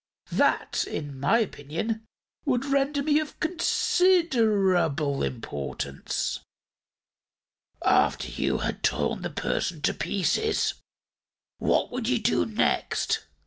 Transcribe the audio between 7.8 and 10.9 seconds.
"After you had torn the person to pieces,